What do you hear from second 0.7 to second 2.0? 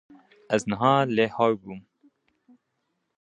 niha lê hay bûm